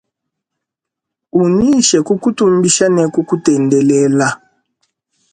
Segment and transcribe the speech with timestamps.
[1.41, 4.27] Unyishe kukutumbisha ne kukutendela.